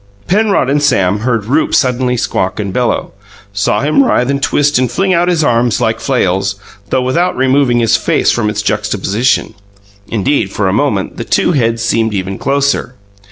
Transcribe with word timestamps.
Penrod 0.27 0.67
and 0.67 0.81
Sam 0.81 1.19
heard 1.19 1.45
Rupe 1.45 1.75
suddenly 1.75 2.17
squawk 2.17 2.59
and 2.59 2.73
bellow; 2.73 3.11
saw 3.53 3.81
him 3.81 4.01
writhe 4.03 4.31
and 4.31 4.41
twist 4.41 4.79
and 4.79 4.89
fling 4.91 5.13
out 5.13 5.27
his 5.27 5.43
arms 5.43 5.79
like 5.79 5.99
flails, 5.99 6.55
though 6.89 7.03
without 7.03 7.37
removing 7.37 7.77
his 7.77 7.95
face 7.97 8.31
from 8.31 8.49
its 8.49 8.63
juxtaposition; 8.63 9.53
indeed, 10.07 10.51
for 10.51 10.67
a 10.67 10.73
moment, 10.73 11.17
the 11.17 11.23
two 11.23 11.51
heads 11.51 11.83
seemed 11.83 12.15
even 12.15 12.39
closer. 12.39 12.95